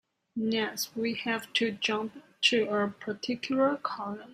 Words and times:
Next, 0.35 0.95
we 0.97 1.13
have 1.13 1.53
to 1.53 1.69
jump 1.69 2.23
to 2.45 2.65
a 2.73 2.87
particular 2.89 3.77
column. 3.77 4.29